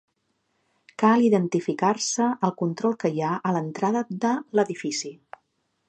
[1.03, 5.15] Cal identificar-se al control que hi ha a l'entrada de l'edifici.